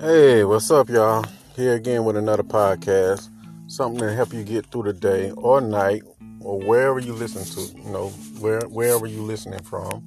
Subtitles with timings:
[0.00, 1.24] Hey, what's up, y'all?
[1.56, 3.28] Here again with another podcast.
[3.66, 6.04] Something to help you get through the day or night
[6.38, 10.06] or wherever you listen to, you know, where wherever you listening from.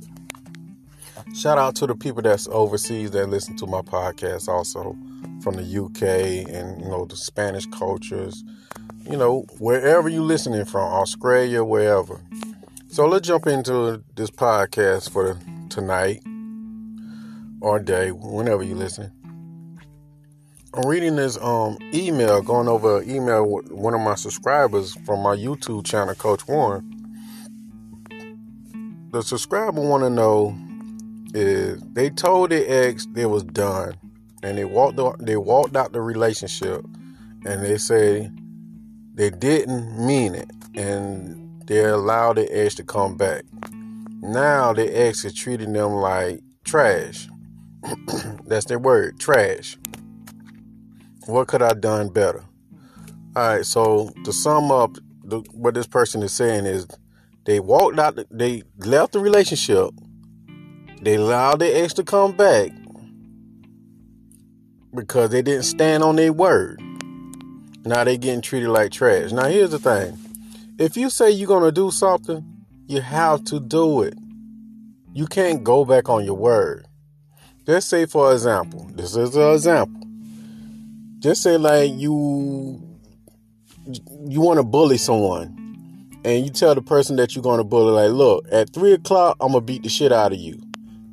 [1.35, 4.95] Shout out to the people that's overseas that listen to my podcast also
[5.43, 8.45] from the UK and you know the Spanish cultures,
[9.09, 12.21] you know, wherever you listening from, Australia, wherever.
[12.87, 16.21] So let's jump into this podcast for tonight
[17.59, 19.11] or day, whenever you listen.
[20.73, 25.35] I'm reading this um email, going over email with one of my subscribers from my
[25.35, 26.87] YouTube channel, Coach Warren.
[29.11, 30.57] The subscriber want to know
[31.33, 33.97] is they told their ex they was done,
[34.43, 36.85] and they walked they walked out the relationship,
[37.45, 38.31] and they say
[39.13, 43.43] they didn't mean it, and they allowed the ex to come back.
[44.21, 47.27] Now the ex is treating them like trash.
[48.45, 49.75] That's their word, trash.
[51.27, 52.43] What could I done better?
[53.35, 56.87] All right, so to sum up, the, what this person is saying is
[57.45, 59.91] they walked out, they left the relationship,
[61.01, 62.71] they allowed their ex to come back
[64.95, 66.81] because they didn't stand on their word.
[67.85, 69.31] Now they getting treated like trash.
[69.31, 70.17] Now here's the thing:
[70.79, 72.43] if you say you're gonna do something,
[72.87, 74.15] you have to do it.
[75.13, 76.87] You can't go back on your word.
[77.67, 80.00] Let's say, for example, this is an example
[81.21, 82.81] just say like you
[84.27, 85.55] you want to bully someone
[86.25, 89.37] and you tell the person that you're going to bully like look at three o'clock
[89.39, 90.59] i'm gonna beat the shit out of you.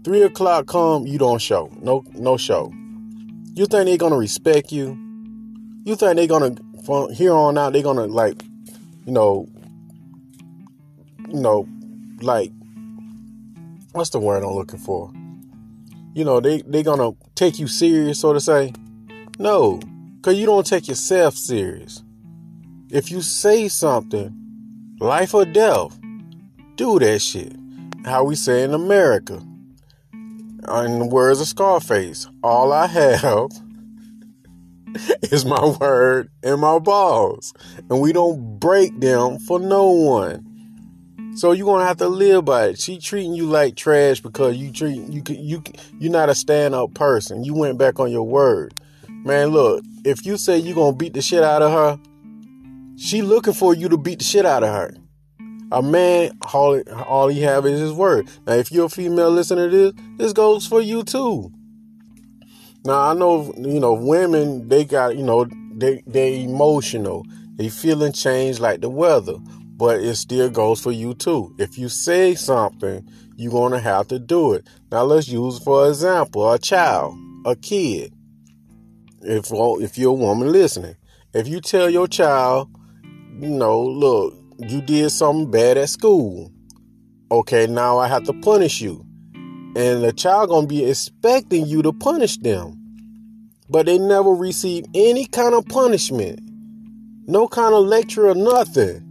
[0.04, 1.70] Three o'clock come you don't show.
[1.82, 2.72] No no show.
[3.54, 4.96] You think they're gonna respect you?
[5.84, 6.54] You think they're gonna
[6.86, 8.42] from here on out they're gonna like
[9.04, 9.46] you know
[11.28, 11.68] you know
[12.22, 12.50] like
[13.92, 15.12] what's the word i'm looking for?
[16.14, 18.72] You know they they gonna take you serious so to say?
[19.38, 19.80] No
[20.18, 22.02] because you don't take yourself serious.
[22.90, 24.34] If you say something,
[24.98, 25.98] life or death,
[26.74, 27.54] do that shit.
[28.04, 29.42] How we say in America.
[30.12, 33.50] In the words of Scarface, all I have
[35.22, 37.54] is my word and my balls.
[37.88, 40.44] And we don't break them for no one.
[41.36, 42.80] So you're gonna have to live by it.
[42.80, 45.62] She treating you like trash because you treat you you
[46.00, 47.44] you're not a stand up person.
[47.44, 48.74] You went back on your word.
[49.08, 51.98] Man, look, if you say you're gonna beat the shit out of her,
[52.96, 54.94] she looking for you to beat the shit out of her.
[55.70, 58.28] A man, all, all he have is his word.
[58.46, 61.52] Now, if you're a female listener to this, this goes for you too.
[62.84, 65.46] Now, I know, you know, women, they got, you know,
[65.76, 67.24] they, they emotional.
[67.56, 69.36] They feeling change like the weather.
[69.76, 71.54] But it still goes for you too.
[71.58, 74.66] If you say something, you're going to have to do it.
[74.90, 77.14] Now, let's use, for example, a child,
[77.44, 78.12] a kid
[79.22, 80.96] if oh, if you're a woman listening,
[81.34, 82.68] if you tell your child,
[83.38, 86.52] you know, look, you did something bad at school,
[87.30, 91.92] okay, now I have to punish you, and the child gonna be expecting you to
[91.92, 92.80] punish them,
[93.68, 96.40] but they never receive any kind of punishment,
[97.26, 99.04] no kind of lecture or nothing.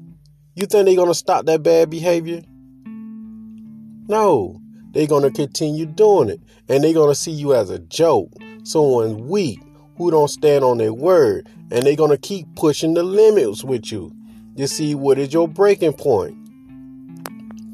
[0.56, 2.42] You think they gonna stop that bad behavior?
[4.10, 4.60] No,
[4.94, 8.32] they're gonna continue doing it, and they're gonna see you as a joke,
[8.64, 9.60] someone weak
[9.98, 13.92] who don't stand on their word and they're going to keep pushing the limits with
[13.92, 14.14] you
[14.56, 16.36] to see what is your breaking point.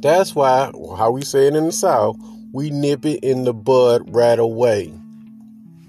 [0.01, 2.17] That's why, how we say it in the South,
[2.51, 4.93] we nip it in the bud right away.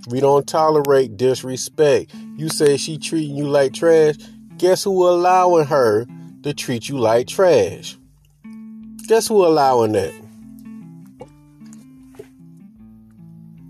[0.09, 2.15] We don't tolerate disrespect.
[2.37, 4.17] You say she treating you like trash.
[4.59, 6.07] Guess who allowing her
[6.43, 7.97] to treat you like trash?
[9.09, 10.13] Guess who allowing that?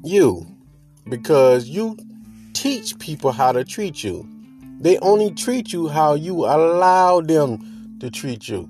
[0.03, 0.47] You.
[1.09, 1.97] Because you
[2.55, 4.27] teach people how to treat you.
[4.81, 8.69] They only treat you how you allow them to treat you.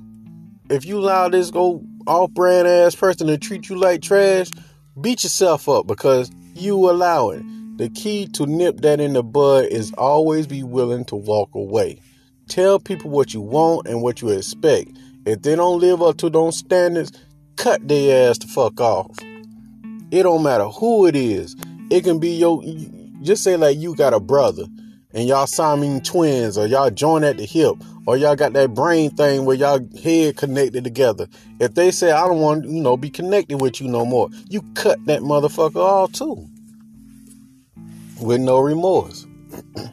[0.71, 4.51] If you allow this old off brand ass person to treat you like trash,
[5.01, 7.43] beat yourself up because you allow it.
[7.77, 12.01] The key to nip that in the bud is always be willing to walk away.
[12.49, 14.91] Tell people what you want and what you expect.
[15.27, 17.13] If they don't live up to those standards,
[17.57, 19.19] cut their ass the fuck off.
[20.11, 21.57] It don't matter who it is.
[21.91, 22.63] It can be your
[23.25, 24.65] just say like you got a brother
[25.13, 27.77] and y'all Siamese twins or y'all join at the hip
[28.07, 31.27] or y'all got that brain thing where y'all head connected together.
[31.61, 34.63] If they say I don't want you know be connected with you no more, you
[34.75, 36.47] cut that motherfucker off too.
[38.21, 39.27] With no remorse.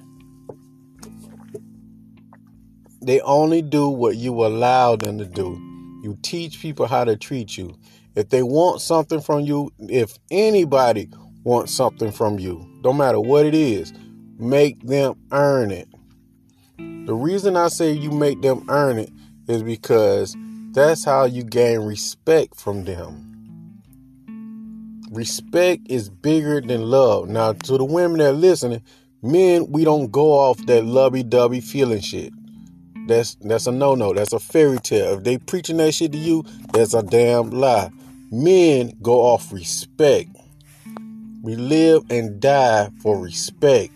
[3.01, 5.57] they only do what you allow them to do.
[6.03, 7.75] You teach people how to treat you.
[8.15, 11.09] If they want something from you, if anybody
[11.43, 13.93] wants something from you, no matter what it is,
[14.37, 15.87] make them earn it.
[16.77, 19.11] The reason I say you make them earn it
[19.47, 20.35] is because
[20.71, 23.27] that's how you gain respect from them.
[25.11, 27.27] Respect is bigger than love.
[27.27, 28.81] Now, to the women that are listening,
[29.21, 32.31] men, we don't go off that lovey-dovey feeling shit.
[33.07, 34.13] That's that's a no-no.
[34.13, 35.17] That's a fairy tale.
[35.17, 37.89] If they preaching that shit to you, that's a damn lie.
[38.31, 40.29] Men go off respect.
[41.43, 43.93] We live and die for respect.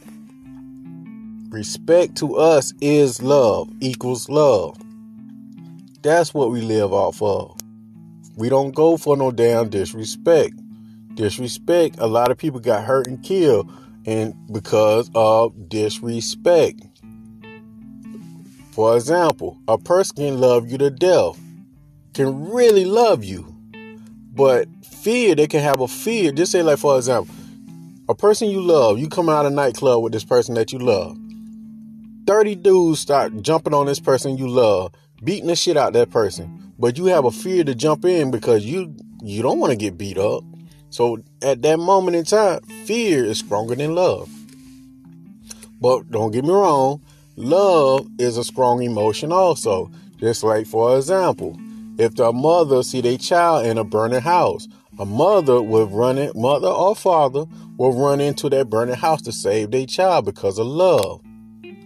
[1.49, 4.75] Respect to us is love, equals love.
[6.01, 7.55] That's what we live off of.
[8.35, 10.55] We don't go for no damn disrespect.
[11.13, 13.71] Disrespect, a lot of people got hurt and killed
[14.07, 16.81] and because of disrespect.
[18.71, 21.39] For example, a person can love you to death,
[22.15, 23.55] can really love you,
[24.33, 24.67] but
[25.05, 26.31] fear, they can have a fear.
[26.31, 27.35] Just say, like, for example,
[28.09, 30.79] a person you love, you come out of a nightclub with this person that you
[30.79, 31.15] love.
[32.25, 36.73] 30 dudes start jumping on this person you love, beating the shit out that person.
[36.79, 39.95] But you have a fear to jump in because you you don't want to get
[39.95, 40.43] beat up.
[40.89, 44.27] So at that moment in time, fear is stronger than love.
[45.79, 47.01] But don't get me wrong,
[47.37, 49.91] Love is a strong emotion also.
[50.17, 51.55] Just like for example,
[51.97, 56.35] if the mother see their child in a burning house, a mother will run it,
[56.35, 57.45] mother or father
[57.77, 61.21] will run into that burning house to save their child because of love.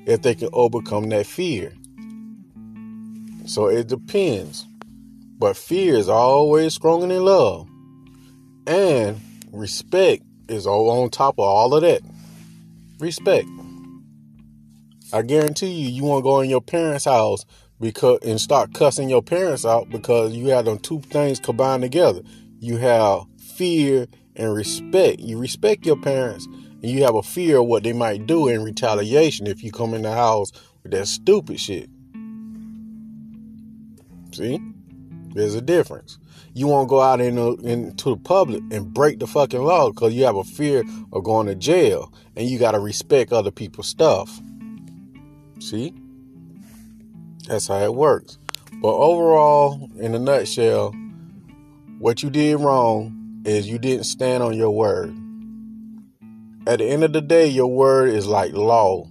[0.06, 1.74] If they can overcome that fear.
[3.46, 4.66] So it depends.
[5.38, 7.68] But fear is always stronger than love.
[8.68, 9.20] And
[9.52, 12.02] respect is all on top of all of that.
[13.00, 13.48] Respect.
[15.14, 17.46] I guarantee you, you won't go in your parents' house
[17.80, 22.22] because and start cussing your parents out because you have them two things combined together.
[22.60, 25.20] You have fear and respect.
[25.20, 28.64] You respect your parents, and you have a fear of what they might do in
[28.64, 30.52] retaliation if you come in the house
[30.84, 31.90] with that stupid shit.
[34.32, 34.60] See,
[35.34, 36.20] there's a difference.
[36.54, 40.36] You won't go out into the public and break the fucking law because you have
[40.36, 40.84] a fear
[41.14, 44.42] of going to jail, and you got to respect other people's stuff.
[45.60, 45.94] See?
[47.48, 48.38] That's how it works.
[48.82, 50.94] But overall, in a nutshell,
[52.00, 55.14] what you did wrong is you didn't stand on your word.
[56.66, 59.06] At the end of the day, your word is like law.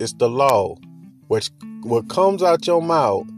[0.00, 0.76] It's the law.
[1.28, 1.50] Which
[1.82, 3.28] what comes out your mouth,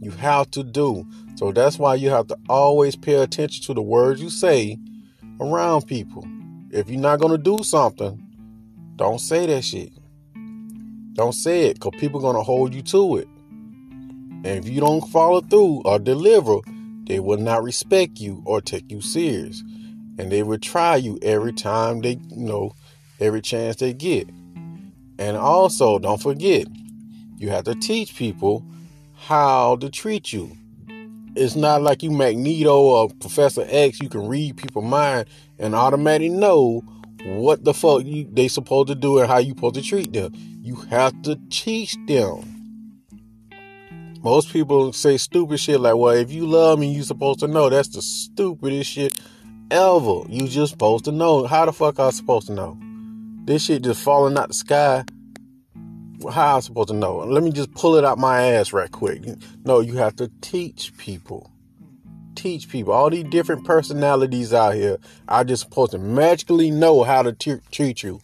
[0.00, 1.06] you have to do.
[1.36, 4.78] So that's why you have to always pay attention to the words you say
[5.40, 6.26] around people.
[6.70, 8.22] If you're not gonna do something,
[8.96, 9.92] don't say that shit.
[11.14, 13.28] Don't say it because people to hold you to it.
[14.44, 16.58] And if you don't follow through or deliver,
[17.06, 19.62] they will not respect you or take you serious.
[20.18, 22.74] And they will try you every time they, you know,
[23.20, 24.28] every chance they get.
[25.18, 26.66] And also, don't forget,
[27.38, 28.64] you have to teach people
[29.14, 30.56] how to treat you.
[31.34, 35.26] It's not like you Magneto or Professor X, you can read people's mind
[35.58, 36.82] and automatically know
[37.24, 40.32] what the fuck you, they supposed to do and how you supposed to treat them.
[40.62, 42.55] You have to teach them.
[44.26, 47.68] Most people say stupid shit like, well, if you love me, you supposed to know.
[47.68, 49.20] That's the stupidest shit
[49.70, 50.22] ever.
[50.28, 51.46] You just supposed to know.
[51.46, 52.76] How the fuck I supposed to know?
[53.44, 55.04] This shit just falling out the sky.
[56.28, 57.18] How I supposed to know?
[57.18, 59.22] Let me just pull it out my ass right quick.
[59.64, 61.52] No, you have to teach people.
[62.34, 62.94] Teach people.
[62.94, 64.98] All these different personalities out here.
[65.28, 67.32] I just supposed to magically know how to
[67.70, 68.20] treat you.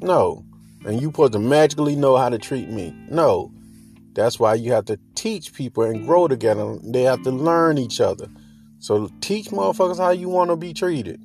[0.00, 0.44] No
[0.84, 2.94] and you supposed to magically know how to treat me.
[3.10, 3.52] No.
[4.14, 6.76] That's why you have to teach people and grow together.
[6.82, 8.28] They have to learn each other.
[8.78, 11.24] So teach motherfuckers how you want to be treated.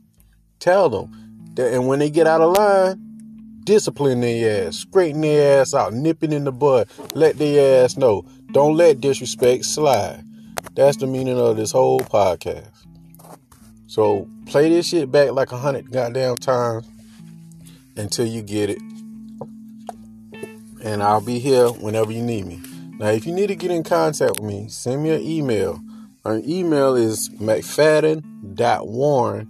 [0.60, 1.12] Tell them.
[1.56, 5.94] That, and when they get out of line, discipline their ass, straighten their ass out,
[5.94, 8.26] nipping in the bud, let their ass know.
[8.52, 10.24] Don't let disrespect slide.
[10.74, 12.72] That's the meaning of this whole podcast.
[13.88, 16.88] So play this shit back like a hundred goddamn times
[17.96, 18.80] until you get it
[20.86, 22.62] and I'll be here whenever you need me.
[22.98, 25.82] Now, if you need to get in contact with me, send me an email.
[26.24, 29.50] My email is mcfadden.warren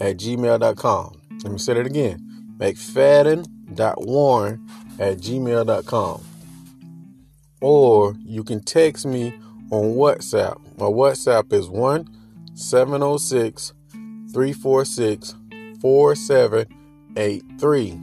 [0.00, 1.20] at gmail.com.
[1.42, 2.22] Let me say that again
[2.58, 4.66] mcfadden.warren
[4.98, 6.24] at gmail.com.
[7.60, 9.34] Or you can text me
[9.70, 10.58] on WhatsApp.
[10.78, 12.08] My WhatsApp is 1
[12.54, 13.74] 706
[14.32, 15.34] 346
[15.80, 18.00] 4783.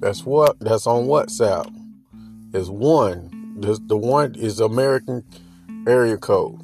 [0.00, 1.74] That's what that's on WhatsApp.
[2.52, 5.24] It's 1 the the one is American
[5.86, 6.60] area code.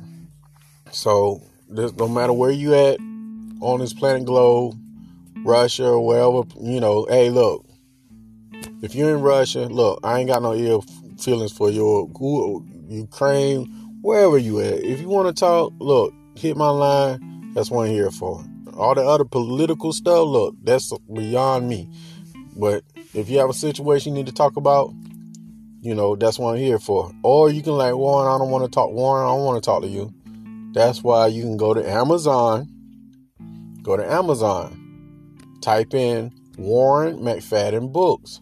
[0.91, 2.99] So this, no matter where you at
[3.61, 4.79] on this planet globe,
[5.45, 7.65] Russia or wherever, you know, hey, look,
[8.83, 10.85] if you're in Russia, look, I ain't got no ill
[11.19, 12.11] feelings for your
[12.89, 13.67] Ukraine,
[14.03, 14.85] wherever you at.
[14.85, 17.53] If you want to talk, look, hit my line.
[17.55, 18.45] That's what I'm here for.
[18.77, 21.89] All the other political stuff, look, that's beyond me.
[22.57, 22.85] But
[23.15, 24.93] if you have a situation you need to talk about,
[25.83, 27.11] you know, that's what I'm here for.
[27.25, 28.93] Or you can like, Warren, I don't want to talk.
[28.93, 30.15] Warren, I don't want to talk to you.
[30.73, 32.69] That's why you can go to Amazon.
[33.83, 34.79] Go to Amazon.
[35.61, 38.41] Type in Warren McFadden books.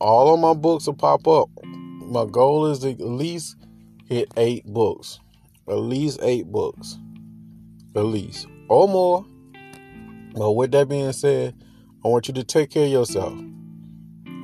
[0.00, 1.50] All of my books will pop up.
[1.62, 3.56] My goal is to at least
[4.06, 5.20] hit eight books.
[5.68, 6.96] At least eight books.
[7.94, 8.46] At least.
[8.68, 9.26] Or more.
[10.34, 11.54] But with that being said,
[12.02, 13.38] I want you to take care of yourself.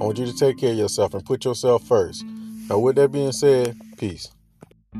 [0.03, 2.25] I want you to take care of yourself and put yourself first.
[2.69, 4.33] Now, with that being said, peace.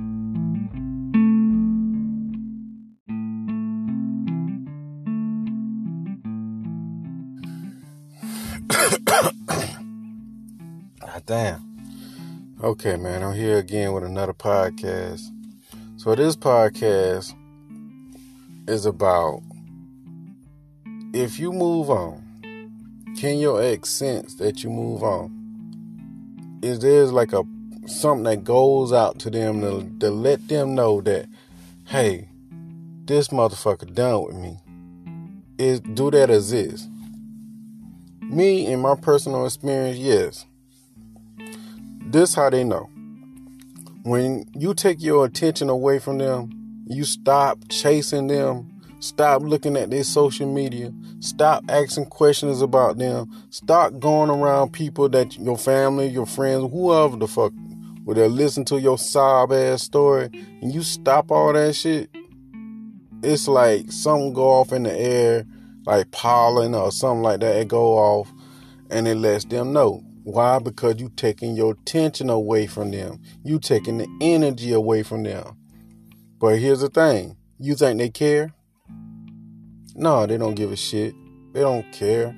[11.05, 11.61] Ah, damn.
[12.63, 15.23] Okay, man, I'm here again with another podcast.
[15.97, 17.35] So, this podcast
[18.69, 19.43] is about
[21.13, 22.22] if you move on,
[23.17, 26.61] can your ex sense that you move on?
[26.63, 27.45] Is there's like a
[27.87, 31.27] something that goes out to them to, to let them know that,
[31.87, 32.29] hey,
[33.05, 34.59] this motherfucker done with me.
[35.59, 36.89] Is do that exist?
[38.21, 40.47] Me, in my personal experience, yes.
[42.07, 42.89] This how they know.
[44.05, 49.91] When you take your attention away from them, you stop chasing them Stop looking at
[49.91, 50.93] their social media.
[51.23, 53.31] Stop asking questions about them.
[53.51, 57.53] Stop going around people that your family, your friends, whoever the fuck,
[58.05, 62.11] will they listen to your sob ass story and you stop all that shit.
[63.23, 65.47] It's like something go off in the air,
[65.87, 67.55] like pollen or something like that.
[67.55, 68.29] It go off
[68.91, 70.03] and it lets them know.
[70.25, 70.59] Why?
[70.59, 73.21] Because you taking your attention away from them.
[73.45, 75.57] You taking the energy away from them.
[76.41, 77.37] But here's the thing.
[77.61, 78.55] You think they care?
[79.95, 81.15] No, they don't give a shit.
[81.53, 82.35] They don't care.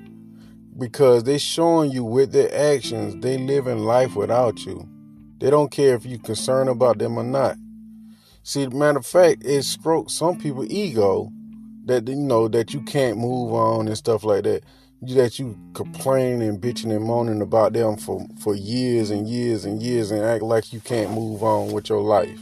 [0.77, 4.89] Because they showing you with their actions, they living life without you.
[5.39, 7.57] They don't care if you concerned about them or not.
[8.43, 11.31] See, matter of fact, it strokes some people ego
[11.85, 14.63] that you know that you can't move on and stuff like that.
[15.01, 19.81] That you complain and bitching and moaning about them for, for years and years and
[19.81, 22.39] years and act like you can't move on with your life.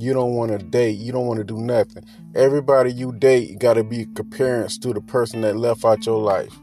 [0.00, 0.96] You don't want to date.
[0.98, 2.04] You don't want to do nothing.
[2.34, 6.58] Everybody you date got to be comparents to the person that left out your life.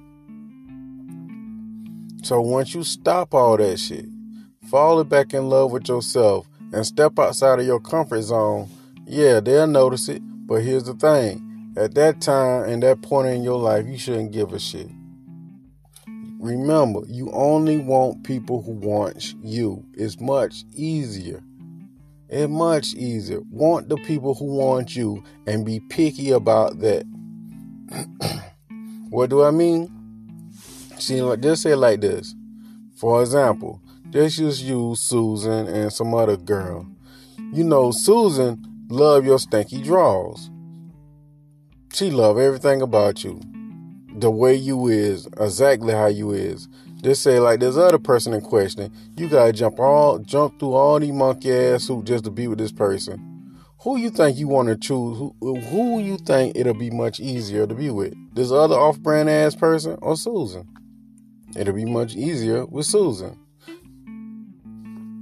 [2.23, 4.07] So once you stop all that shit,
[4.71, 8.69] fall back in love with yourself, and step outside of your comfort zone,
[9.05, 10.23] yeah, they'll notice it.
[10.23, 14.31] But here's the thing at that time and that point in your life, you shouldn't
[14.31, 14.89] give a shit.
[16.39, 19.85] Remember, you only want people who want you.
[19.93, 21.43] It's much easier
[22.29, 23.41] it's much easier.
[23.49, 27.05] Want the people who want you and be picky about that.
[29.09, 29.93] what do I mean?
[30.99, 32.35] See, just say like this.
[32.97, 36.87] For example, just use you, Susan, and some other girl.
[37.53, 40.49] You know, Susan love your stanky draws.
[41.93, 43.39] She love everything about you.
[44.17, 46.67] The way you is, exactly how you is.
[47.01, 50.99] Just say like this other person in question, you gotta jump all jump through all
[50.99, 53.55] these monkey ass hoops just to be with this person.
[53.81, 55.17] Who you think you want to choose?
[55.17, 58.15] Who, who you think it'll be much easier to be with?
[58.33, 60.67] This other off-brand ass person or Susan?
[61.55, 63.39] It'll be much easier with Susan.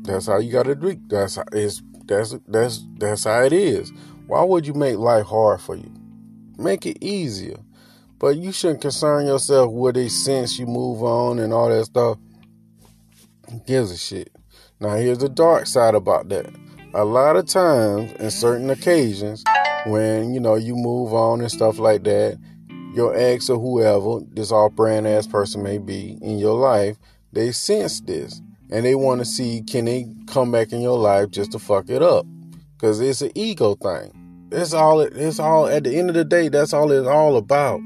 [0.04, 1.00] That's how you gotta do.
[1.08, 3.92] That's how it's that's that's that's how it is.
[4.28, 5.92] Why would you make life hard for you?
[6.58, 7.58] Make it easier.
[8.20, 12.18] But you shouldn't concern yourself with they sense you move on and all that stuff.
[13.66, 14.32] gives a shit.
[14.80, 16.48] Now here's the dark side about that.
[16.94, 19.44] A lot of times, in certain occasions,
[19.86, 22.40] when you know you move on and stuff like that,
[22.94, 26.98] your ex or whoever, this all brand ass person may be in your life,
[27.34, 28.42] they sense this
[28.72, 31.90] and they want to see can they come back in your life just to fuck
[31.90, 32.26] it up
[32.78, 34.12] because it's an ego thing.
[34.52, 35.02] It's all.
[35.02, 35.68] It's all.
[35.68, 37.82] At the end of the day, that's all it's all about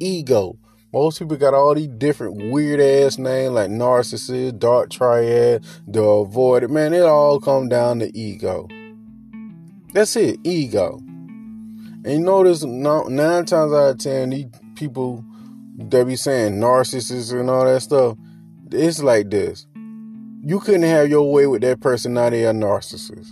[0.00, 0.58] ego.
[0.92, 6.70] Most people got all these different weird ass names like narcissist, dark triad, the avoided.
[6.70, 8.68] Man, it all come down to ego.
[9.92, 10.98] That's it, ego.
[12.04, 15.24] And you notice nine times out of ten, these people
[15.76, 18.16] that be saying narcissists and all that stuff,
[18.70, 19.66] it's like this.
[20.42, 23.30] You couldn't have your way with that person, now they are narcissist.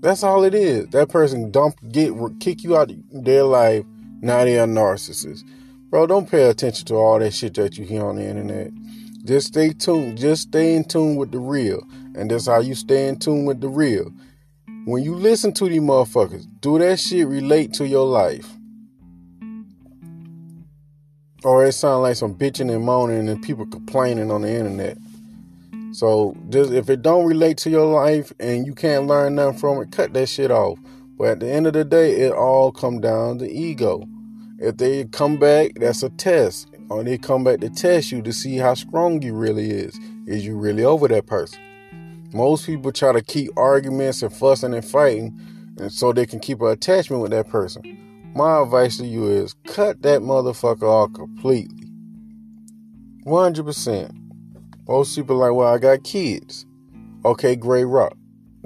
[0.00, 0.86] That's all it is.
[0.88, 3.84] That person dump get kick you out of their life,
[4.20, 5.42] now they are narcissist.
[5.96, 8.70] Bro, don't pay attention to all that shit that you hear on the internet.
[9.24, 10.18] Just stay tuned.
[10.18, 11.82] Just stay in tune with the real.
[12.14, 14.12] And that's how you stay in tune with the real.
[14.84, 18.46] When you listen to these motherfuckers, do that shit relate to your life?
[21.42, 24.98] Or it sound like some bitching and moaning and people complaining on the internet.
[25.92, 29.80] So just if it don't relate to your life and you can't learn nothing from
[29.80, 30.78] it, cut that shit off.
[31.16, 34.06] But at the end of the day, it all come down to ego.
[34.58, 36.68] If they come back, that's a test.
[36.88, 39.98] Or they come back to test you to see how strong you really is.
[40.26, 41.60] Is you really over that person?
[42.32, 45.38] Most people try to keep arguments and fussing and fighting
[45.78, 47.82] and so they can keep an attachment with that person.
[48.34, 51.88] My advice to you is cut that motherfucker off completely.
[53.24, 54.10] 100%.
[54.88, 56.66] Most people like, well, I got kids.
[57.24, 58.16] Okay, gray rock.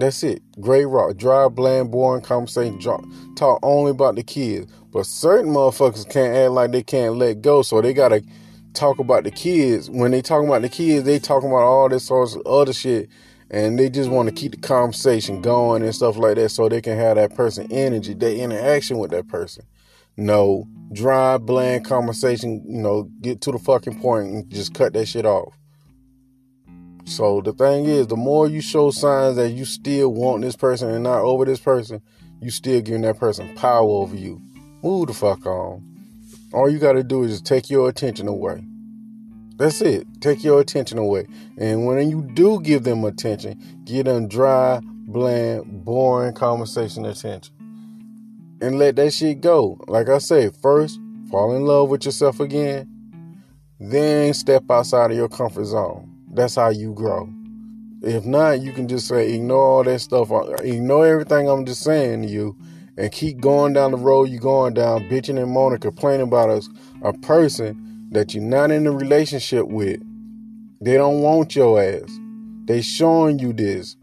[0.00, 0.42] That's it.
[0.60, 1.16] Gray rock.
[1.16, 2.80] Dry, bland, boring conversation.
[3.36, 4.72] Talk only about the kids.
[4.92, 8.22] But certain motherfuckers can't act like they can't let go, so they gotta
[8.74, 9.88] talk about the kids.
[9.90, 13.08] When they talk about the kids, they talking about all this sorts of other shit,
[13.50, 16.80] and they just want to keep the conversation going and stuff like that, so they
[16.80, 19.64] can have that person energy, their interaction with that person.
[20.16, 22.64] No dry, bland conversation.
[22.66, 25.54] You know, get to the fucking point and just cut that shit off.
[27.10, 30.90] So the thing is, the more you show signs that you still want this person
[30.90, 32.00] and not over this person,
[32.40, 34.40] you still giving that person power over you.
[34.84, 35.84] Move the fuck on.
[36.52, 38.64] All you gotta do is just take your attention away.
[39.56, 40.06] That's it.
[40.20, 41.26] Take your attention away.
[41.58, 47.52] And when you do give them attention, give them dry, bland, boring conversation attention.
[48.60, 49.80] And let that shit go.
[49.88, 52.88] Like I say, first, fall in love with yourself again.
[53.80, 56.09] Then step outside of your comfort zone.
[56.32, 57.28] That's how you grow.
[58.02, 60.30] If not, you can just say, ignore all that stuff,
[60.62, 62.56] ignore everything I'm just saying to you,
[62.96, 66.68] and keep going down the road you're going down, bitching and moaning, complaining about us,
[67.02, 70.00] a person that you're not in a relationship with.
[70.80, 72.18] They don't want your ass.
[72.64, 73.96] They showing you this.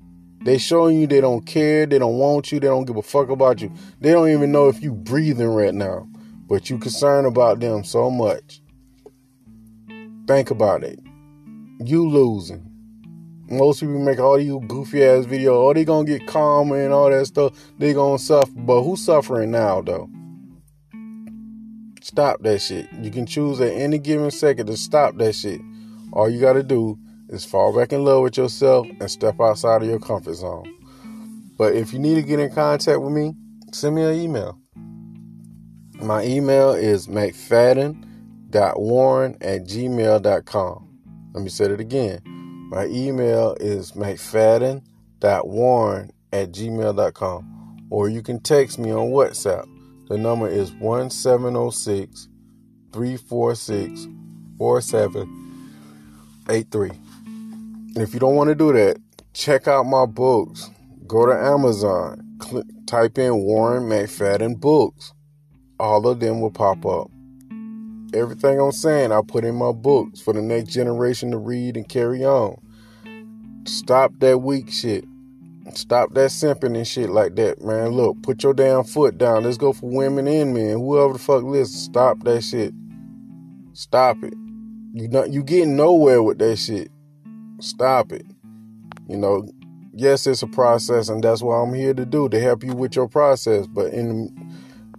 [0.44, 3.30] They showing you they don't care, they don't want you, they don't give a fuck
[3.30, 3.72] about you.
[4.02, 6.08] They don't even know if you breathing right now.
[6.48, 8.62] But you concerned about them so much.
[10.28, 11.00] Think about it
[11.80, 12.70] you losing.
[13.50, 15.68] Most people make all you goofy ass video.
[15.68, 17.54] Oh, they gonna get calm and all that stuff.
[17.78, 18.52] They gonna suffer.
[18.56, 20.10] But who's suffering now though?
[22.02, 22.88] Stop that shit.
[23.02, 25.62] You can choose at any given second to stop that shit.
[26.12, 26.98] All you gotta do
[27.30, 30.74] is fall back in love with yourself and step outside of your comfort zone.
[31.58, 33.34] But if you need to get in contact with me,
[33.72, 34.60] send me an email.
[36.02, 40.87] My email is mcfadden.warren at gmail.com.
[41.34, 42.22] Let me say it again.
[42.70, 47.88] My email is mcfadden.warren at gmail.com.
[47.90, 49.66] Or you can text me on WhatsApp.
[50.10, 52.28] The number is 1706
[52.92, 54.08] 346
[54.58, 56.90] 4783.
[56.90, 58.98] And if you don't want to do that,
[59.34, 60.70] check out my books.
[61.06, 65.14] Go to Amazon, click, type in Warren McFadden books.
[65.80, 67.10] All of them will pop up.
[68.14, 71.88] Everything I'm saying, I put in my books for the next generation to read and
[71.88, 72.60] carry on.
[73.66, 75.06] Stop that weak shit.
[75.74, 77.90] Stop that simping and shit like that, man.
[77.90, 79.44] Look, put your damn foot down.
[79.44, 80.78] Let's go for women and men.
[80.78, 82.74] Whoever the fuck listen, stop that shit.
[83.74, 84.34] Stop it.
[84.94, 86.90] You not you getting nowhere with that shit.
[87.60, 88.26] Stop it.
[89.10, 89.50] You know,
[89.94, 92.96] yes, it's a process, and that's what I'm here to do to help you with
[92.96, 93.68] your process.
[93.68, 94.47] But in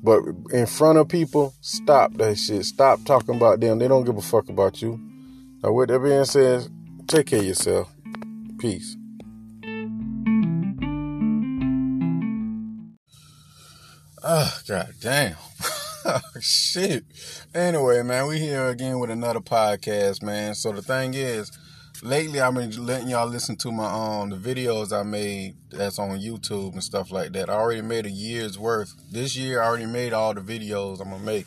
[0.02, 2.64] but in front of people, stop that shit.
[2.64, 3.78] Stop talking about them.
[3.78, 5.00] They don't give a fuck about you.
[5.62, 6.68] Now, with that being said,
[7.06, 7.92] take care of yourself.
[8.58, 8.96] Peace.
[14.22, 15.36] Ah, oh, god damn.
[16.40, 17.04] shit.
[17.54, 20.54] Anyway, man, we here again with another podcast, man.
[20.54, 21.50] So the thing is,
[22.02, 26.18] lately I've been letting y'all listen to my um the videos I made that's on
[26.18, 27.48] YouTube and stuff like that.
[27.48, 28.94] I already made a year's worth.
[29.10, 31.46] This year I already made all the videos I'm gonna make.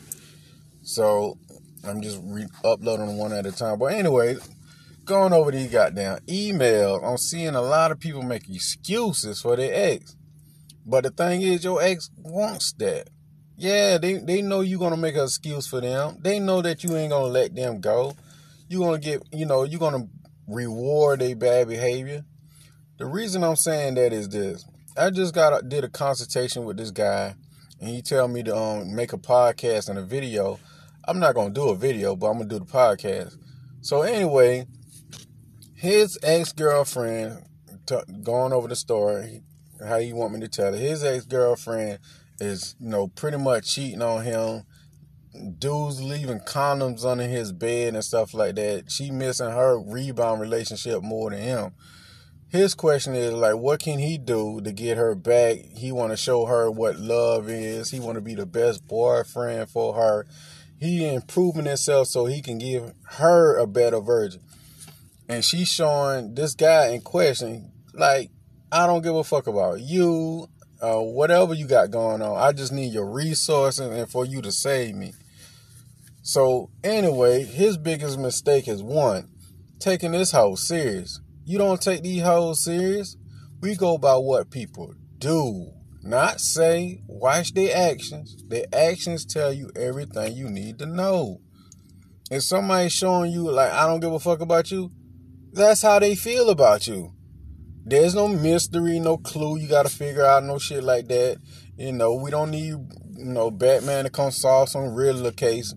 [0.82, 1.38] So
[1.84, 3.78] I'm just re- uploading one at a time.
[3.78, 4.36] But anyway,
[5.04, 9.72] going over these goddamn email, I'm seeing a lot of people make excuses for their
[9.72, 10.16] ex.
[10.84, 13.08] But the thing is, your ex wants that.
[13.56, 16.18] Yeah, they, they know you're gonna make an excuse for them.
[16.20, 18.16] They know that you ain't gonna let them go.
[18.68, 20.08] You're gonna get, you know, you're gonna
[20.52, 22.24] reward a bad behavior.
[22.98, 24.64] The reason I'm saying that is this.
[24.96, 27.34] I just got did a consultation with this guy,
[27.80, 30.60] and he tell me to um, make a podcast and a video.
[31.06, 33.36] I'm not gonna do a video, but I'm gonna do the podcast.
[33.80, 34.66] So anyway,
[35.74, 37.44] his ex girlfriend,
[37.86, 39.42] t- going over the story,
[39.84, 40.78] how you want me to tell it.
[40.78, 41.98] His ex girlfriend
[42.38, 44.62] is, you know, pretty much cheating on him,
[45.58, 48.90] dudes leaving condoms under his bed and stuff like that.
[48.90, 51.72] She missing her rebound relationship more than him.
[52.48, 55.56] His question is like, what can he do to get her back?
[55.74, 57.90] He want to show her what love is.
[57.90, 60.26] He want to be the best boyfriend for her.
[60.78, 64.42] He improving himself so he can give her a better version.
[65.28, 68.30] And she's showing this guy in question, like,
[68.70, 70.48] I don't give a fuck about you,
[70.82, 72.36] uh, whatever you got going on.
[72.36, 75.14] I just need your resources and for you to save me.
[76.22, 79.28] So anyway, his biggest mistake is one,
[79.80, 81.20] taking this hoe serious.
[81.44, 83.16] You don't take these hoes serious.
[83.60, 87.02] We go by what people do, not say.
[87.08, 88.36] Watch their actions.
[88.46, 91.40] Their actions tell you everything you need to know.
[92.30, 94.92] If somebody's showing you like I don't give a fuck about you,
[95.52, 97.12] that's how they feel about you.
[97.84, 101.38] There's no mystery, no clue you gotta figure out, no shit like that.
[101.76, 105.74] You know, we don't need you know Batman to come solve some real case.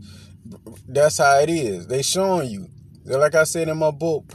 [0.88, 1.88] That's how it is.
[1.88, 2.68] They showing you.
[3.06, 4.26] Like I said in my book,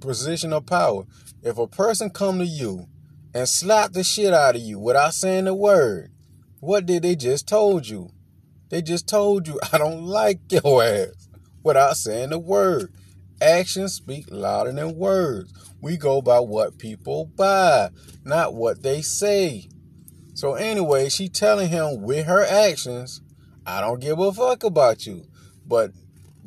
[0.00, 1.04] Position of Power.
[1.42, 2.86] If a person come to you
[3.34, 6.10] and slap the shit out of you without saying a word,
[6.60, 8.08] what did they just told you?
[8.70, 11.28] They just told you, I don't like your ass
[11.62, 12.92] without saying a word.
[13.42, 15.52] Actions speak louder than words.
[15.82, 17.90] We go by what people buy,
[18.24, 19.68] not what they say.
[20.32, 23.20] So anyway, she telling him with her actions,
[23.66, 25.26] I don't give a fuck about you.
[25.66, 25.92] But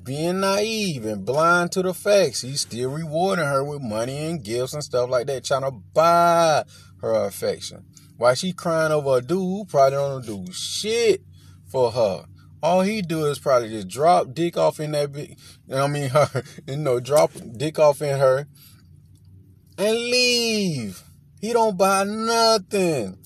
[0.08, 2.41] being naive and blind to the facts.
[2.41, 6.63] He's still rewarding her with money and gifts and stuff like that, trying to buy
[7.01, 7.86] her affection.
[8.15, 11.21] Why she crying over a dude, probably don't do shit
[11.69, 12.25] for her.
[12.63, 15.32] All he do is probably just drop dick off in that big,
[15.67, 18.47] you know I mean, her, you know, drop dick off in her
[19.77, 21.03] and leave.
[21.41, 23.17] He don't buy nothing.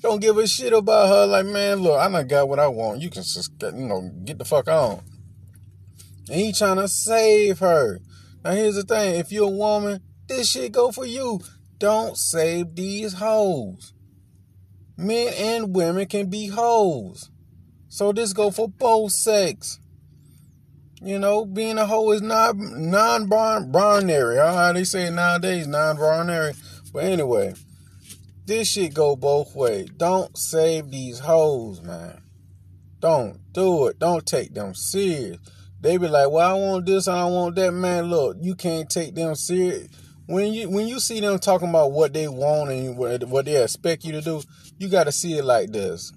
[0.00, 1.26] Don't give a shit about her.
[1.26, 3.00] Like, man, look, I done got what I want.
[3.00, 5.02] You can just, get, you know, get the fuck on.
[6.30, 8.00] And he trying to save her.
[8.44, 11.40] Now here's the thing: if you're a woman, this shit go for you.
[11.78, 13.94] Don't save these hoes.
[14.96, 17.30] Men and women can be hoes.
[17.88, 19.80] So this go for both sex.
[21.00, 24.38] You know, being a hoe is not non-binary.
[24.38, 26.54] All right, they say nowadays non-binary.
[26.92, 27.54] But anyway,
[28.48, 29.90] this shit go both ways.
[29.96, 32.22] Don't save these hoes, man.
[32.98, 33.98] Don't do it.
[33.98, 35.36] Don't take them serious.
[35.80, 38.88] They be like, "Well, I want this and I want that." Man, look, you can't
[38.88, 39.88] take them serious.
[40.26, 43.62] When you when you see them talking about what they want and what, what they
[43.62, 44.42] expect you to do,
[44.78, 46.10] you got to see it like this.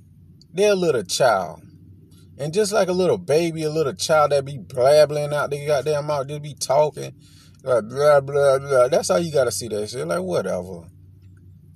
[0.54, 1.62] They're a little child.
[2.38, 6.08] And just like a little baby, a little child that be blabbling out their goddamn
[6.08, 7.14] mouth, just be talking,
[7.64, 8.88] like blah blah blah.
[8.88, 10.08] That's how you gotta see that shit.
[10.08, 10.88] Like whatever.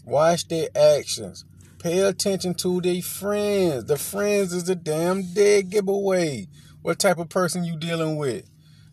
[0.05, 1.43] Watch their actions.
[1.79, 3.85] Pay attention to their friends.
[3.85, 6.47] The friends is a damn dead giveaway
[6.85, 8.47] what type of person you dealing with.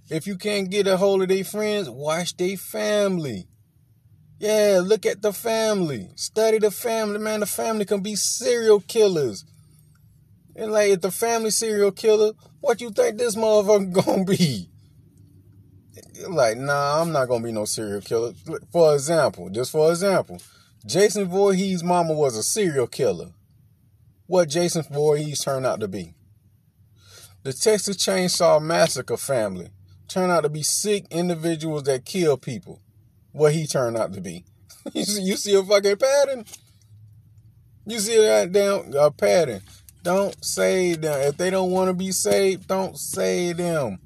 [0.08, 3.46] If you can't get a hold of their friends, watch their family.
[4.38, 6.08] Yeah, look at the family.
[6.16, 7.40] Study the family, man.
[7.40, 9.44] The family can be serial killers.
[10.56, 14.70] And like, if the family serial killer, what you think this motherfucker gonna be?
[16.28, 18.32] Like, nah, I'm not gonna be no serial killer.
[18.72, 20.40] For example, just for example,
[20.84, 23.30] Jason Voorhees' mama was a serial killer.
[24.26, 26.14] What Jason Voorhees turned out to be?
[27.44, 29.68] The Texas Chainsaw Massacre family
[30.08, 32.80] turned out to be sick individuals that kill people.
[33.30, 34.44] What he turned out to be.
[34.92, 36.44] you, see, you see a fucking pattern?
[37.86, 39.62] You see that damn uh, pattern.
[40.02, 41.20] Don't save them.
[41.20, 43.98] If they don't want to be saved, don't save them.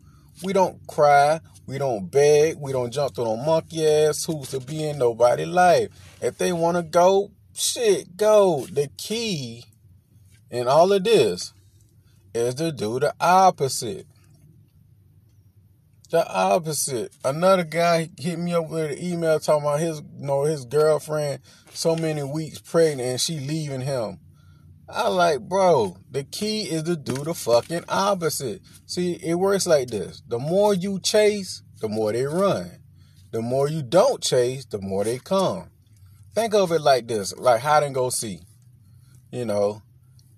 [0.42, 1.40] We don't cry.
[1.66, 2.59] We don't beg.
[2.59, 5.88] We don't jump through no monkey ass hoops to be in nobody's life.
[6.22, 8.66] If they want to go, shit, go.
[8.70, 9.64] The key
[10.50, 11.52] in all of this
[12.35, 14.07] is to do the opposite.
[16.11, 17.12] The opposite.
[17.24, 21.40] Another guy hit me up with an email talking about his you know, his girlfriend
[21.72, 24.20] so many weeks pregnant and she leaving him.
[24.88, 28.62] I like, bro, the key is to do the fucking opposite.
[28.87, 30.22] See, it works like this.
[30.29, 32.70] The more you chase, the more they run.
[33.33, 35.70] The more you don't chase, the more they come.
[36.35, 38.40] Think of it like this, like hide and go see.
[39.33, 39.83] You know,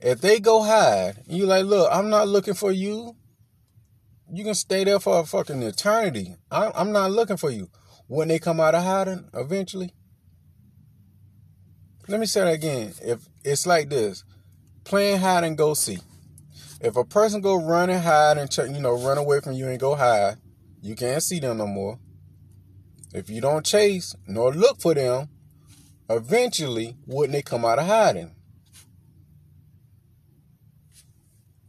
[0.01, 3.17] if they go hide, you like, look, I'm not looking for you.
[4.33, 6.37] You can stay there for a fucking eternity.
[6.51, 7.69] I, I'm not looking for you.
[8.07, 9.93] When they come out of hiding, eventually.
[12.07, 12.95] Let me say that again.
[13.03, 14.25] If it's like this,
[14.89, 15.99] playing hide and go see.
[16.81, 19.79] If a person go run and hide and you know run away from you and
[19.79, 20.37] go hide,
[20.81, 21.99] you can't see them no more.
[23.13, 25.29] If you don't chase nor look for them,
[26.09, 28.35] eventually wouldn't they come out of hiding?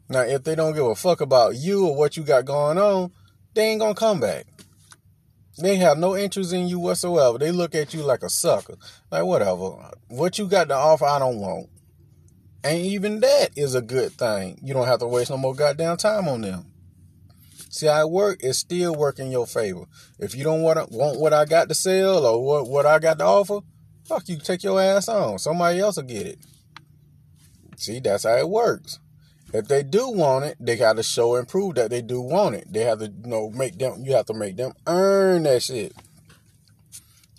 [0.08, 3.12] Now, if they don't give a fuck about you or what you got going on,
[3.54, 4.46] they ain't gonna come back.
[5.58, 7.38] They have no interest in you whatsoever.
[7.38, 8.76] They look at you like a sucker.
[9.12, 9.92] Like, whatever.
[10.08, 11.70] What you got to offer, I don't want.
[12.64, 14.60] And even that is a good thing.
[14.62, 16.66] You don't have to waste no more goddamn time on them.
[17.70, 18.40] See how it work?
[18.42, 19.86] It's still working in your favor.
[20.18, 23.20] If you don't want want what I got to sell or what, what I got
[23.20, 23.60] to offer,
[24.06, 25.38] fuck you, take your ass on.
[25.40, 26.40] Somebody else will get it.
[27.78, 29.00] See, that's how it works.
[29.54, 32.56] If they do want it, they got to show and prove that they do want
[32.56, 32.72] it.
[32.72, 34.04] They have to, you know, make them.
[34.04, 35.94] You have to make them earn that shit.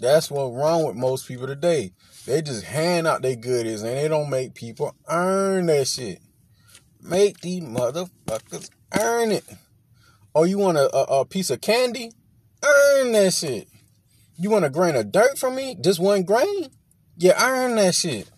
[0.00, 1.92] That's what's wrong with most people today.
[2.26, 6.20] They just hand out their goodies and they don't make people earn that shit.
[7.02, 9.44] Make these motherfuckers earn it.
[10.34, 12.12] Oh, you want a, a, a piece of candy?
[12.62, 13.68] Earn that shit.
[14.38, 15.76] You want a grain of dirt from me?
[15.80, 16.68] Just one grain?
[17.16, 18.30] You earn that shit.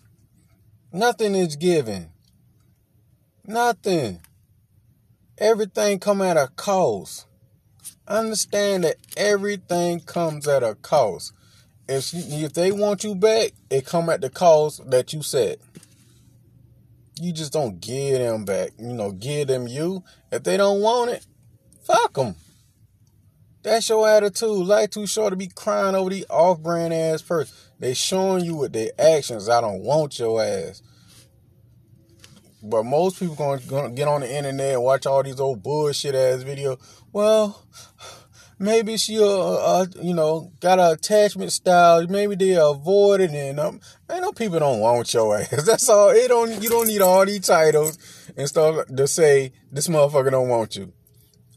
[0.91, 2.09] Nothing is given.
[3.45, 4.21] Nothing.
[5.37, 7.25] Everything come at a cost.
[8.07, 11.33] Understand that everything comes at a cost.
[11.87, 15.59] If if they want you back, it come at the cost that you set.
[17.19, 18.71] You just don't give them back.
[18.79, 20.03] You know, give them you.
[20.31, 21.25] If they don't want it,
[21.85, 22.35] fuck them.
[23.61, 24.49] That's your attitude.
[24.65, 27.55] Life too short to be crying over the off-brand ass person.
[27.79, 29.47] They showing you with their actions.
[29.47, 30.81] I don't want your ass.
[32.61, 36.15] But most people gonna, gonna get on the internet and watch all these old bullshit
[36.15, 36.77] ass video.
[37.11, 37.65] Well,
[38.63, 42.07] maybe she, uh, uh, you know, got an attachment style.
[42.07, 45.63] Maybe they avoid it, and um, man, no people don't want your ass.
[45.65, 46.09] That's all.
[46.09, 46.61] It don't.
[46.63, 47.97] You don't need all these titles
[48.35, 50.93] and stuff to say this motherfucker don't want you.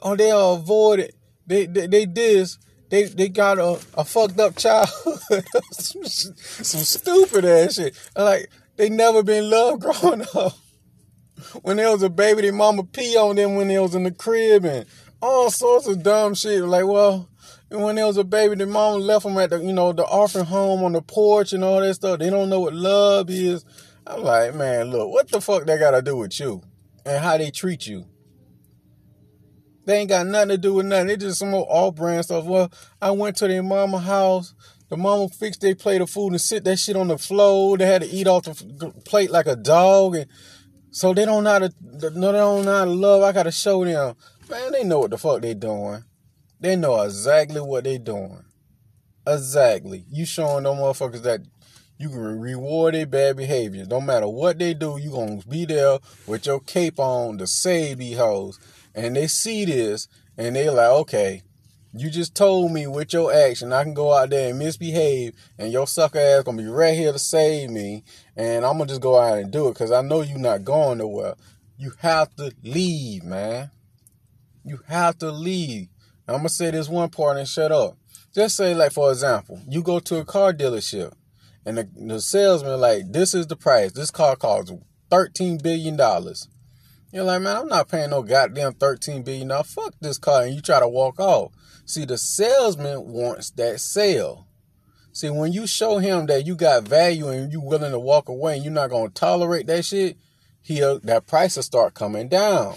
[0.02, 1.14] Oh, they avoid it.
[1.46, 2.58] They they, they this.
[2.90, 5.44] They they got a, a fucked up childhood.
[5.72, 7.96] some, some stupid ass shit.
[8.16, 10.52] Like they never been loved growing up
[11.62, 14.10] when there was a baby, their mama pee on them when they was in the
[14.10, 14.86] crib and
[15.20, 16.62] all sorts of dumb shit.
[16.62, 17.28] Like, well,
[17.70, 20.44] when there was a baby, their mom left them at the, you know, the orphan
[20.44, 22.18] home on the porch and all that stuff.
[22.18, 23.64] They don't know what love is.
[24.06, 26.62] I'm like, man, look, what the fuck they got to do with you
[27.04, 28.06] and how they treat you?
[29.84, 31.06] They ain't got nothing to do with nothing.
[31.06, 32.44] They just some off brand stuff.
[32.44, 34.54] Well, I went to their mama house.
[34.88, 37.76] The mama fixed their plate of food and sit that shit on the floor.
[37.78, 40.16] They had to eat off the plate like a dog.
[40.16, 40.26] And
[40.96, 43.22] so they don't know how to, they don't know how to love.
[43.22, 44.16] I gotta show them.
[44.48, 46.02] Man, they know what the fuck they doing.
[46.58, 48.42] They know exactly what they doing.
[49.26, 50.06] Exactly.
[50.10, 51.42] You showing them motherfuckers that
[51.98, 53.84] you can reward their bad behavior.
[53.84, 57.98] No matter what they do, you gonna be there with your cape on to save
[57.98, 58.58] these hoes.
[58.94, 61.42] And they see this and they like, okay,
[62.00, 65.72] you just told me with your action I can go out there and misbehave, and
[65.72, 68.04] your sucker ass gonna be right here to save me,
[68.36, 70.98] and I'm gonna just go out and do it because I know you're not going
[70.98, 71.34] nowhere.
[71.78, 73.70] You have to leave, man.
[74.64, 75.88] You have to leave.
[76.28, 77.96] I'm gonna say this one part and shut up.
[78.34, 81.12] Just say, like for example, you go to a car dealership,
[81.64, 83.92] and the, the salesman like, this is the price.
[83.92, 84.72] This car costs
[85.10, 86.48] thirteen billion dollars.
[87.12, 89.72] You're like, man, I'm not paying no goddamn thirteen billion dollars.
[89.72, 91.52] Fuck this car, and you try to walk off.
[91.86, 94.48] See, the salesman wants that sale.
[95.12, 98.56] See, when you show him that you got value and you willing to walk away
[98.56, 100.18] and you're not gonna tolerate that shit,
[100.60, 102.74] he'll that price will start coming down.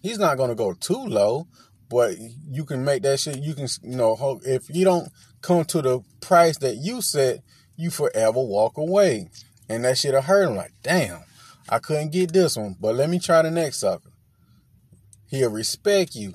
[0.00, 1.48] He's not gonna go too low,
[1.90, 2.16] but
[2.48, 3.38] you can make that shit.
[3.38, 5.10] You can, you know, if you don't
[5.42, 7.42] come to the price that you set,
[7.76, 9.28] you forever walk away,
[9.68, 10.56] and that shit'll hurt him.
[10.56, 11.24] Like, damn,
[11.68, 14.12] I couldn't get this one, but let me try the next sucker.
[15.26, 16.32] He'll respect you.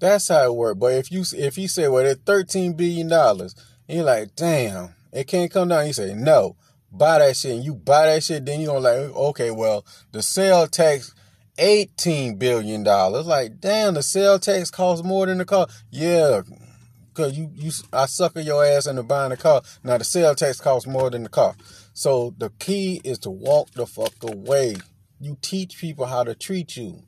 [0.00, 0.78] That's how it works.
[0.78, 3.54] But if you if he say, well, it's thirteen billion dollars,
[3.86, 5.86] and you're like, damn, it can't come down.
[5.86, 6.56] You say, no,
[6.90, 10.22] buy that shit, and you buy that shit, then you're like, oh, okay, well, the
[10.22, 11.14] sale tax.
[11.58, 12.84] $18 billion.
[12.84, 15.66] Like, damn, the sale tax costs more than the car.
[15.90, 16.40] Yeah,
[17.08, 19.60] because you, you, I sucker your ass into buying a car.
[19.84, 21.54] Now, the sale tax costs more than the car.
[21.92, 24.76] So, the key is to walk the fuck away.
[25.20, 27.02] You teach people how to treat you.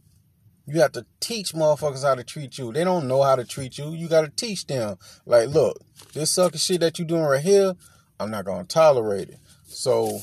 [0.67, 2.73] You have to teach motherfuckers how to treat you.
[2.73, 3.93] They don't know how to treat you.
[3.93, 4.97] You got to teach them.
[5.27, 5.79] Like, look,
[6.13, 7.75] this sucker shit that you doing right here,
[8.21, 9.39] I'm not gonna tolerate it.
[9.67, 10.21] So,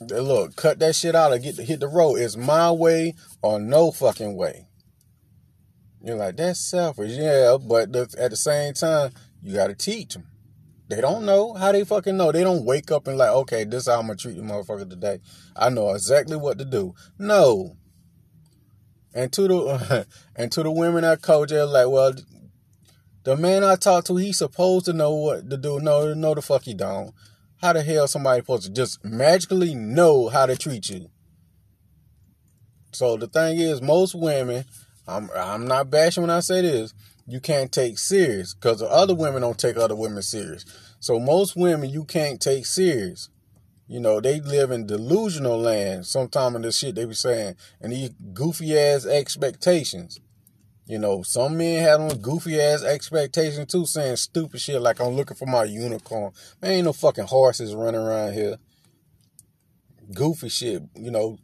[0.00, 2.16] look, cut that shit out and get to hit the road.
[2.16, 4.66] It's my way or no fucking way.
[6.04, 10.26] You're like, that's selfish, yeah, but at the same time, you got to teach them.
[10.88, 12.32] They don't know how they fucking know.
[12.32, 14.90] They don't wake up and like, okay, this is how I'm gonna treat you, motherfucker,
[14.90, 15.20] today.
[15.56, 16.94] I know exactly what to do.
[17.18, 17.76] No,
[19.14, 22.14] and to the and to the women I coach, they're like, well,
[23.24, 25.80] the man I talk to, he's supposed to know what to do.
[25.80, 27.14] No, no, the fuck he don't.
[27.58, 31.08] How the hell somebody supposed to just magically know how to treat you?
[32.92, 34.64] So the thing is, most women,
[35.06, 36.92] I'm I'm not bashing when I say this,
[37.26, 40.64] you can't take serious because the other women don't take other women serious.
[41.00, 43.28] So most women you can't take serious.
[43.92, 47.92] You know, they live in delusional land sometime in the shit they be saying and
[47.92, 50.18] these goofy ass expectations.
[50.86, 55.10] You know, some men have them goofy ass expectations too, saying stupid shit like I'm
[55.10, 56.32] looking for my unicorn.
[56.62, 58.56] Man, ain't no fucking horses running around here.
[60.14, 61.38] Goofy shit, you know.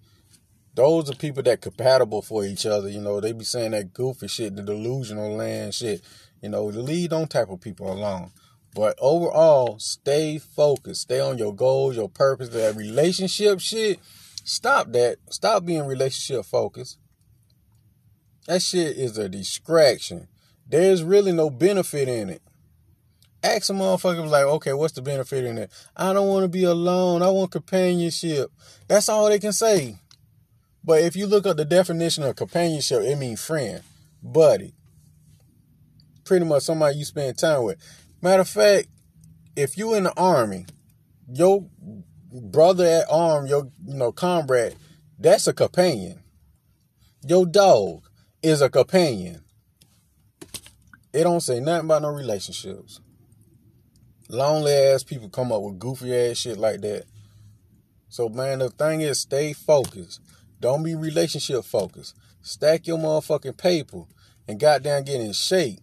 [0.75, 3.21] Those are people that compatible for each other, you know.
[3.21, 6.01] They be saying that goofy shit, the delusional land shit.
[6.41, 8.31] You know, lead don't type of people alone.
[8.75, 11.03] But overall, stay focused.
[11.03, 13.99] Stay on your goals, your purpose, that relationship shit.
[14.45, 15.19] Stop that.
[15.31, 16.99] Stop being relationship focused.
[18.47, 20.29] That shit is a distraction.
[20.67, 22.43] There's really no benefit in it.
[23.43, 25.71] Ask a motherfucker like, okay, what's the benefit in it?
[25.97, 27.23] I don't want to be alone.
[27.23, 28.51] I want companionship.
[28.89, 29.97] That's all they can say.
[30.83, 33.83] But if you look up the definition of companionship, it means friend,
[34.23, 34.75] buddy.
[36.25, 37.79] Pretty much somebody you spend time with.
[38.21, 38.89] Matter of fact,
[39.55, 40.67] if you in the army,
[41.33, 41.69] your
[42.33, 44.77] brother at arm, your you know comrade,
[45.19, 46.21] that's a companion.
[47.23, 48.03] Your dog
[48.43, 49.43] is a companion.
[51.13, 53.01] It don't say nothing about no relationships.
[54.29, 57.05] Lonely ass people come up with goofy ass shit like that.
[58.09, 60.21] So man, the thing is, stay focused.
[60.61, 62.15] Don't be relationship focused.
[62.43, 64.05] Stack your motherfucking paper
[64.47, 65.81] and goddamn get in shape.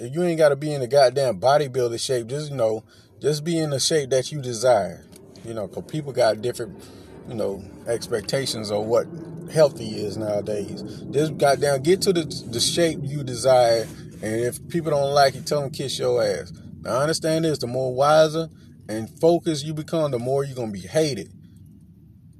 [0.00, 2.84] You ain't got to be in the goddamn bodybuilder shape, just you know,
[3.20, 5.04] just be in the shape that you desire.
[5.44, 6.80] You know, cause people got different,
[7.28, 9.06] you know, expectations of what
[9.52, 10.82] healthy is nowadays.
[11.10, 13.88] Just goddamn get to the the shape you desire,
[14.22, 16.52] and if people don't like it, tell them kiss your ass.
[16.82, 18.48] Now understand this: the more wiser
[18.88, 21.32] and focused you become, the more you're gonna be hated.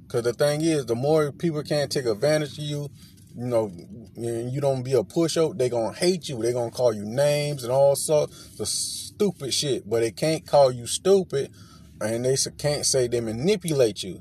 [0.07, 2.89] Cause the thing is, the more people can't take advantage of you,
[3.39, 3.71] you know,
[4.17, 6.41] you don't be a pushover, they gonna hate you.
[6.41, 9.89] They gonna call you names and all sorts of stupid shit.
[9.89, 11.49] But they can't call you stupid,
[12.01, 14.19] and they can't say they manipulate you.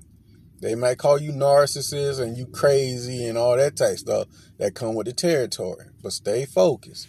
[0.60, 4.28] They might call you narcissist and you crazy and all that type stuff
[4.58, 5.86] that come with the territory.
[6.00, 7.08] But stay focused.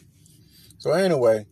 [0.80, 1.45] So anyway,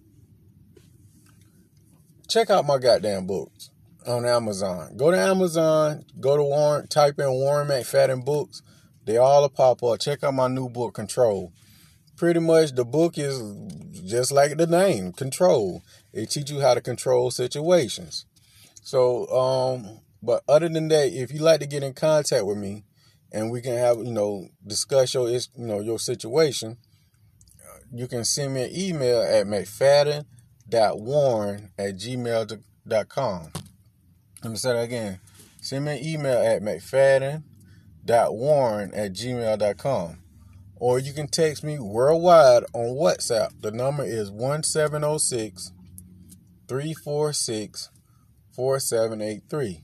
[2.28, 3.70] check out my goddamn books
[4.08, 4.98] on Amazon.
[4.98, 8.63] Go to Amazon, go to Warren, type in Warren McFadden books
[9.08, 10.02] they all a pop up.
[10.02, 11.54] Check out my new book, Control.
[12.17, 13.41] Pretty much the book is
[14.06, 15.82] just like the name, Control.
[16.12, 18.26] It teach you how to control situations.
[18.84, 22.84] So, um, but other than that, if you like to get in contact with me
[23.32, 26.76] and we can have, you know, discuss your, you know, your situation,
[27.93, 33.52] you can send me an email at mcfadden.warren at gmail.com.
[34.43, 35.22] Let me say that again.
[35.62, 37.43] Send me an email at mcfadden
[38.34, 40.17] warren at gmail.com.
[40.76, 43.62] Or you can text me worldwide on WhatsApp.
[43.62, 45.72] The number is 1706
[46.67, 47.89] 346
[48.56, 49.84] 4783.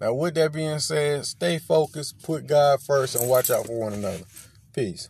[0.00, 3.94] Now, with that being said, stay focused, put God first, and watch out for one
[3.94, 4.24] another.
[4.74, 5.08] Peace.